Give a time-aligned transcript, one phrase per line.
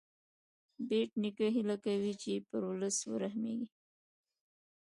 [0.87, 3.69] بېټ نیکه هیله کوي چې پر ولس ورحمېږې.